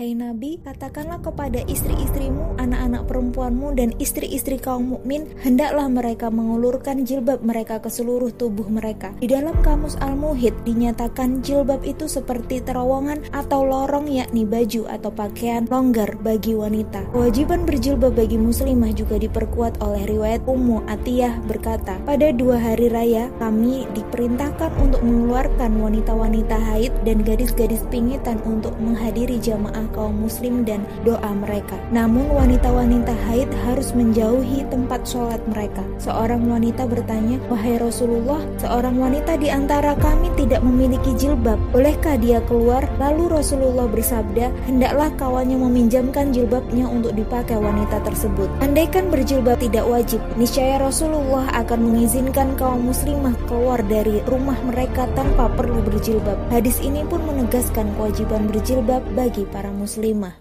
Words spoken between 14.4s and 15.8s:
baju atau pakaian